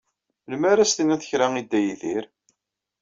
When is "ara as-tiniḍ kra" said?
0.71-1.47